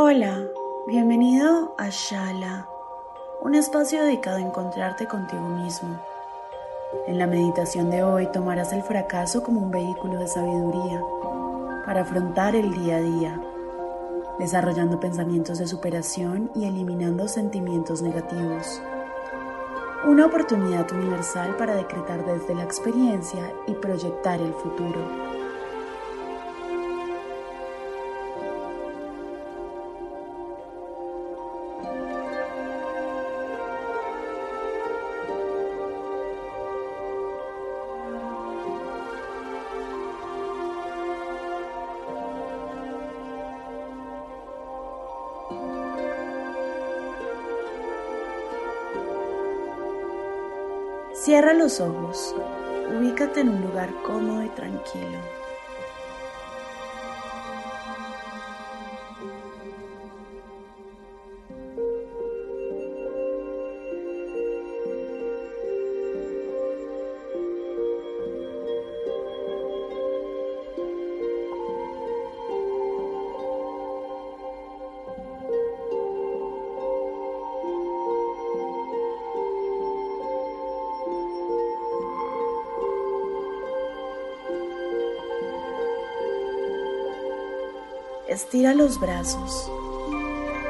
Hola, 0.00 0.44
bienvenido 0.86 1.74
a 1.76 1.88
Shala, 1.88 2.68
un 3.42 3.56
espacio 3.56 4.00
dedicado 4.00 4.36
a 4.36 4.42
encontrarte 4.42 5.08
contigo 5.08 5.48
mismo. 5.48 6.00
En 7.08 7.18
la 7.18 7.26
meditación 7.26 7.90
de 7.90 8.04
hoy 8.04 8.30
tomarás 8.30 8.72
el 8.72 8.84
fracaso 8.84 9.42
como 9.42 9.60
un 9.60 9.72
vehículo 9.72 10.20
de 10.20 10.28
sabiduría 10.28 11.02
para 11.84 12.02
afrontar 12.02 12.54
el 12.54 12.72
día 12.74 12.98
a 12.98 13.00
día, 13.00 13.42
desarrollando 14.38 15.00
pensamientos 15.00 15.58
de 15.58 15.66
superación 15.66 16.52
y 16.54 16.66
eliminando 16.66 17.26
sentimientos 17.26 18.00
negativos. 18.00 18.80
Una 20.06 20.26
oportunidad 20.26 20.92
universal 20.92 21.56
para 21.56 21.74
decretar 21.74 22.24
desde 22.24 22.54
la 22.54 22.62
experiencia 22.62 23.52
y 23.66 23.72
proyectar 23.72 24.40
el 24.40 24.54
futuro. 24.54 25.37
Cierra 51.20 51.52
los 51.52 51.80
ojos, 51.80 52.32
ubícate 52.96 53.40
en 53.40 53.48
un 53.48 53.60
lugar 53.62 53.92
cómodo 54.06 54.44
y 54.44 54.48
tranquilo. 54.50 55.18
Estira 88.38 88.72
los 88.72 89.00
brazos, 89.00 89.68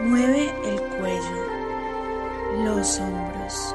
mueve 0.00 0.48
el 0.64 0.80
cuello, 0.96 2.64
los 2.64 2.98
hombros. 2.98 3.74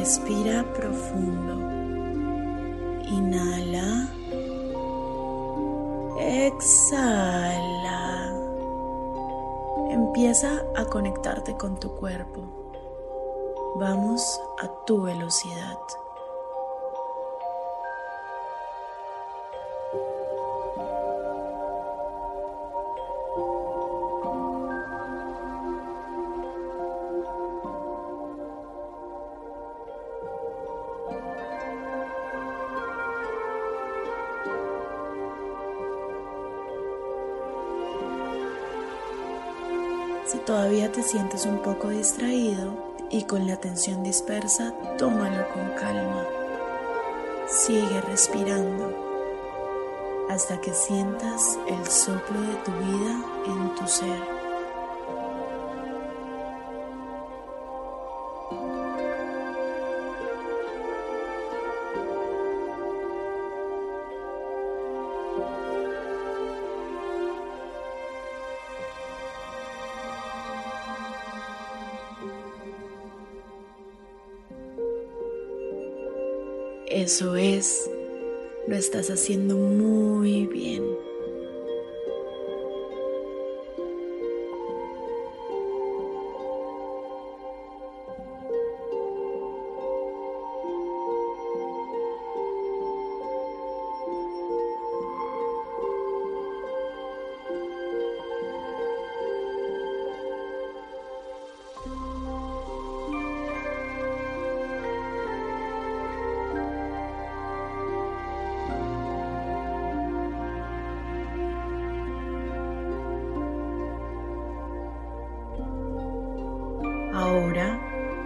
Respira 0.00 0.64
profundo. 0.72 1.60
Inhala. 3.04 4.08
Exhala. 6.18 8.00
Empieza 9.90 10.64
a 10.74 10.86
conectarte 10.86 11.54
con 11.58 11.78
tu 11.78 11.90
cuerpo. 11.96 12.40
Vamos 13.76 14.40
a 14.62 14.68
tu 14.86 15.02
velocidad. 15.02 15.78
Todavía 40.50 40.90
te 40.90 41.04
sientes 41.04 41.46
un 41.46 41.62
poco 41.62 41.90
distraído 41.90 42.74
y 43.08 43.22
con 43.22 43.46
la 43.46 43.54
atención 43.54 44.02
dispersa, 44.02 44.74
tómalo 44.98 45.48
con 45.50 45.70
calma. 45.78 46.26
Sigue 47.46 48.00
respirando 48.00 48.92
hasta 50.28 50.60
que 50.60 50.74
sientas 50.74 51.56
el 51.68 51.86
soplo 51.86 52.40
de 52.40 52.54
tu 52.64 52.72
vida 52.72 53.24
en 53.46 53.74
tu 53.76 53.86
ser. 53.86 54.39
Eso 77.12 77.34
es, 77.34 77.90
lo 78.68 78.76
estás 78.76 79.10
haciendo 79.10 79.56
muy 79.56 80.46
bien. 80.46 80.84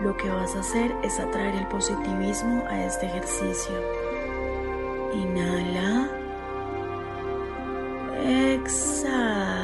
Lo 0.05 0.15
que 0.19 0.29
vas 0.29 0.55
a 0.55 0.61
hacer 0.61 0.95
es 1.03 1.19
atraer 1.19 1.55
el 1.55 1.67
positivismo 1.69 2.63
a 2.69 2.85
este 2.85 3.07
ejercicio. 3.07 3.75
Inhala. 5.15 6.11
Exhala. 8.53 9.57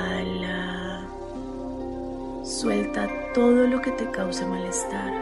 Suelta 2.42 3.06
todo 3.34 3.66
lo 3.66 3.82
que 3.82 3.90
te 3.90 4.10
cause 4.10 4.46
malestar. 4.46 5.12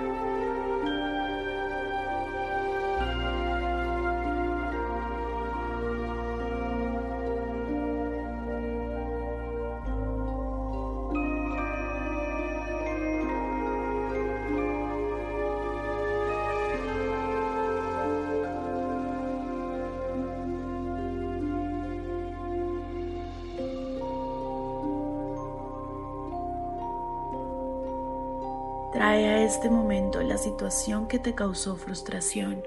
Este 29.49 29.71
momento 29.71 30.21
la 30.21 30.37
situación 30.37 31.09
que 31.09 31.19
te 31.19 31.35
causó 31.35 31.75
frustración, 31.77 32.63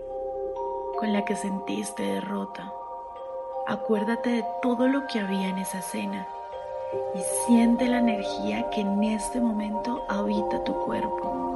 con 0.97 1.13
la 1.13 1.23
que 1.25 1.35
sentiste 1.35 2.01
derrota. 2.01 2.73
Acuérdate 3.67 4.31
de 4.31 4.45
todo 4.63 4.87
lo 4.87 5.05
que 5.05 5.19
había 5.19 5.49
en 5.49 5.59
esa 5.59 5.77
escena 5.77 6.27
y 7.13 7.19
siente 7.45 7.87
la 7.87 7.99
energía 7.99 8.67
que 8.71 8.81
en 8.81 9.03
este 9.03 9.39
momento 9.39 10.03
habita 10.09 10.63
tu 10.63 10.73
cuerpo. 10.73 11.50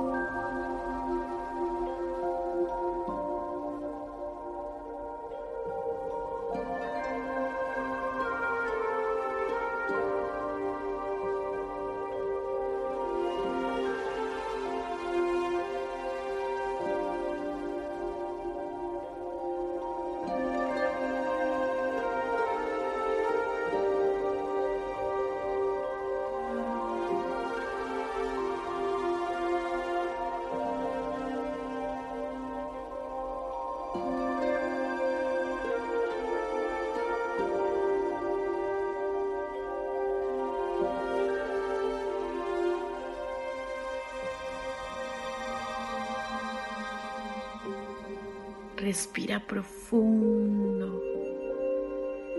Respira 48.86 49.40
profundo. 49.40 51.02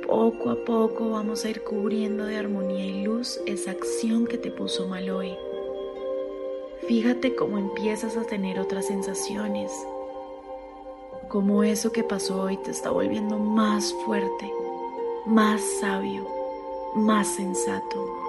Poco 0.07 0.51
a 0.51 0.65
poco 0.65 1.11
vamos 1.11 1.45
a 1.45 1.51
ir 1.51 1.65
cubriendo 1.65 2.25
de 2.25 2.37
armonía 2.37 2.87
y 2.87 3.03
luz 3.03 3.41
esa 3.47 3.73
acción 3.73 4.29
que 4.29 4.39
te 4.39 4.53
puso 4.53 4.87
mal 4.87 5.11
hoy. 5.11 5.37
Fíjate 6.87 7.35
cómo 7.35 7.59
empiezas 7.59 8.17
a 8.17 8.23
tener 8.23 8.61
otras 8.61 8.87
sensaciones, 8.87 9.73
cómo 11.29 11.65
eso 11.65 11.91
que 11.91 12.05
pasó 12.05 12.43
hoy 12.43 12.59
te 12.59 12.71
está 12.71 12.91
volviendo 12.91 13.41
más 13.41 13.93
fuerte, 14.05 14.49
más 15.27 15.61
sabio, 15.81 16.29
más 16.95 17.27
sensato. 17.27 18.26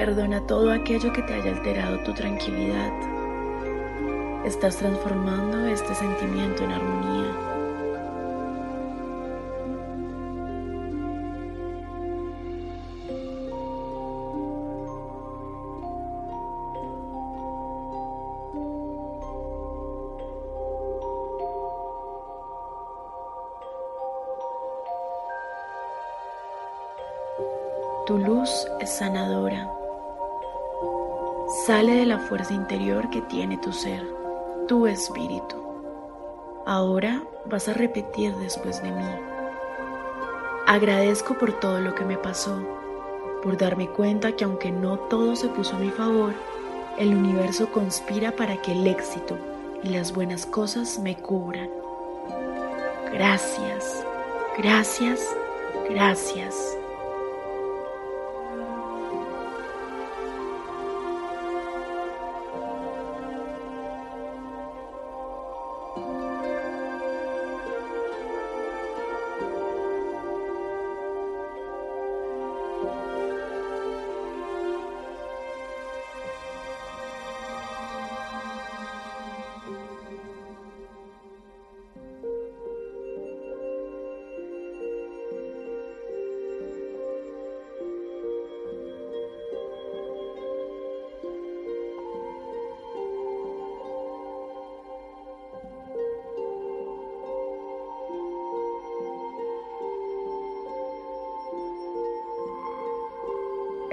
Perdona 0.00 0.40
todo 0.46 0.72
aquello 0.72 1.12
que 1.12 1.20
te 1.20 1.34
haya 1.34 1.50
alterado 1.50 1.98
tu 1.98 2.14
tranquilidad. 2.14 2.90
Estás 4.46 4.78
transformando 4.78 5.66
este 5.66 5.94
sentimiento 5.94 6.64
en 6.64 6.72
armonía. 6.72 7.36
Tu 28.06 28.16
luz 28.16 28.66
es 28.80 28.88
sanadora. 28.88 29.79
Sale 31.66 31.92
de 31.92 32.06
la 32.06 32.18
fuerza 32.18 32.54
interior 32.54 33.10
que 33.10 33.20
tiene 33.20 33.58
tu 33.58 33.70
ser, 33.70 34.02
tu 34.66 34.86
espíritu. 34.86 35.56
Ahora 36.64 37.22
vas 37.44 37.68
a 37.68 37.74
repetir 37.74 38.34
después 38.36 38.82
de 38.82 38.90
mí. 38.90 39.04
Agradezco 40.66 41.34
por 41.36 41.52
todo 41.60 41.80
lo 41.80 41.94
que 41.94 42.04
me 42.06 42.16
pasó, 42.16 42.56
por 43.42 43.58
darme 43.58 43.88
cuenta 43.88 44.32
que 44.32 44.44
aunque 44.44 44.70
no 44.70 44.98
todo 45.00 45.36
se 45.36 45.48
puso 45.48 45.76
a 45.76 45.80
mi 45.80 45.90
favor, 45.90 46.32
el 46.96 47.14
universo 47.14 47.70
conspira 47.70 48.32
para 48.32 48.56
que 48.62 48.72
el 48.72 48.86
éxito 48.86 49.36
y 49.82 49.90
las 49.90 50.14
buenas 50.14 50.46
cosas 50.46 50.98
me 50.98 51.14
cubran. 51.14 51.68
Gracias, 53.12 54.06
gracias, 54.56 55.20
gracias. 55.90 56.79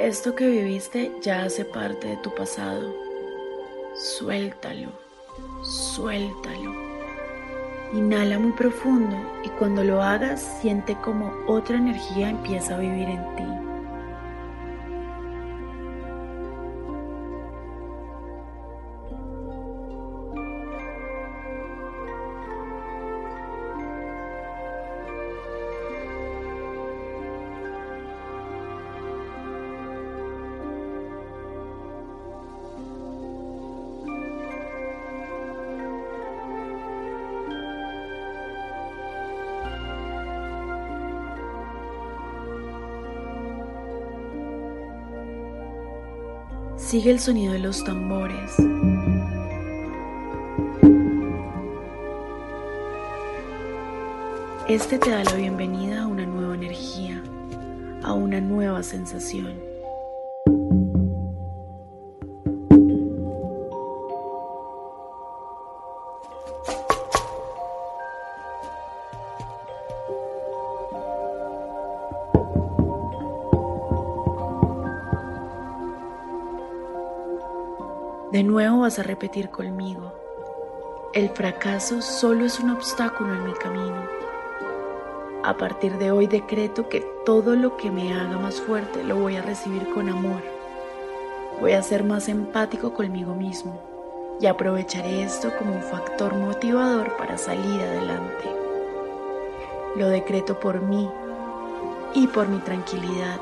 Esto 0.08 0.36
que 0.36 0.48
viviste 0.48 1.12
ya 1.22 1.44
hace 1.44 1.66
parte 1.66 2.08
de 2.08 2.16
tu 2.16 2.34
pasado. 2.34 2.96
Suéltalo, 3.94 4.90
suéltalo. 5.64 6.72
Inhala 7.92 8.40
muy 8.40 8.54
profundo 8.54 9.18
y 9.44 9.50
cuando 9.60 9.84
lo 9.84 10.02
hagas 10.02 10.60
siente 10.62 10.96
como 11.04 11.30
otra 11.46 11.76
energía 11.76 12.30
empieza 12.30 12.76
a 12.76 12.80
vivir 12.80 13.10
en 13.10 13.36
ti. 13.36 13.57
Sigue 46.88 47.12
el 47.12 47.20
sonido 47.20 47.52
de 47.52 47.60
los 47.60 47.84
tambores. 47.84 48.56
Este 54.70 54.98
te 54.98 55.10
da 55.10 55.22
la 55.26 55.34
bienvenida 55.34 56.04
a 56.04 56.08
una 56.08 56.26
nueva 56.26 56.56
energía, 56.56 57.22
a 58.04 58.14
una 58.14 58.40
nueva 58.40 58.84
sensación. 58.84 59.67
De 78.32 78.44
nuevo 78.44 78.80
vas 78.80 79.00
a 79.00 79.04
repetir 79.04 79.50
conmigo. 79.52 80.12
El 81.14 81.30
fracaso 81.30 82.02
solo 82.02 82.44
es 82.44 82.60
un 82.60 82.72
obstáculo 82.72 83.34
en 83.34 83.46
mi 83.46 83.54
camino. 83.54 84.04
A 85.46 85.56
partir 85.56 85.98
de 85.98 86.12
hoy 86.12 86.28
decreto 86.28 86.90
que 86.90 87.00
todo 87.26 87.56
lo 87.56 87.78
que 87.78 87.90
me 87.90 88.14
haga 88.14 88.38
más 88.38 88.60
fuerte 88.60 89.02
lo 89.06 89.16
voy 89.16 89.38
a 89.38 89.42
recibir 89.42 89.88
con 89.94 90.10
amor. 90.10 90.42
Voy 91.62 91.72
a 91.72 91.82
ser 91.82 92.04
más 92.04 92.28
empático 92.28 92.94
conmigo 92.94 93.34
mismo 93.34 93.80
y 94.42 94.48
aprovecharé 94.48 95.24
esto 95.24 95.56
como 95.58 95.76
un 95.76 95.82
factor 95.82 96.36
motivador 96.36 97.16
para 97.16 97.38
salir 97.38 97.80
adelante. 97.80 98.44
Lo 99.96 100.10
decreto 100.10 100.60
por 100.60 100.82
mí 100.82 101.10
y 102.14 102.28
por 102.28 102.50
mi 102.50 102.60
tranquilidad. 102.60 103.40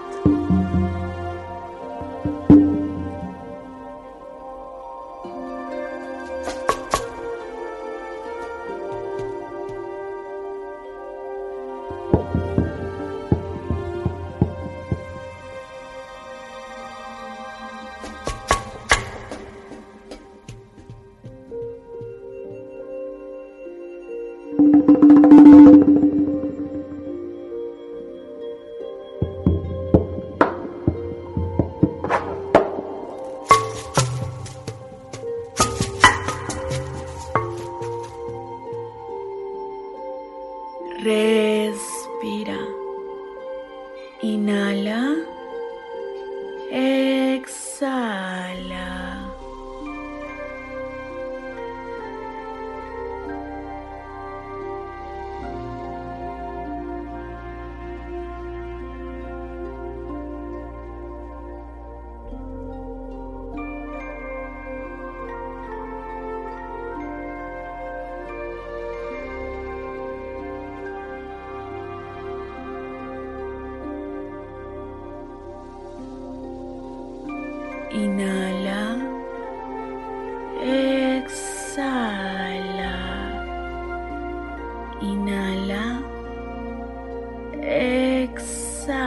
Exhala. 87.68 89.02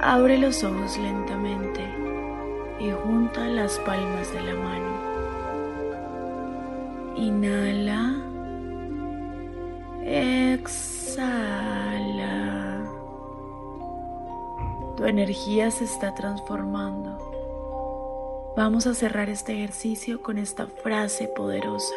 Abre 0.00 0.38
los 0.38 0.64
ojos 0.64 0.96
lentamente 0.96 1.84
y 2.80 2.90
junta 2.92 3.46
las 3.46 3.78
palmas 3.80 4.32
de 4.32 4.40
la 4.40 4.54
mano. 4.54 4.88
Inhala. 7.14 8.14
Exhala. 10.02 10.48
Tu 14.96 15.04
energía 15.04 15.70
se 15.70 15.84
está 15.84 16.14
transformando. 16.14 17.18
Vamos 18.56 18.86
a 18.86 18.94
cerrar 18.94 19.28
este 19.28 19.52
ejercicio 19.52 20.22
con 20.22 20.38
esta 20.38 20.66
frase 20.66 21.28
poderosa. 21.28 21.94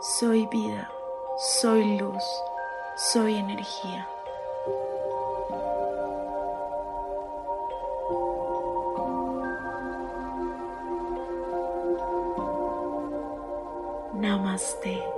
Soy 0.00 0.46
vida, 0.46 0.92
soy 1.38 1.98
luz, 1.98 2.24
soy 2.96 3.36
energía. 3.36 4.08
Namaste. 14.14 15.17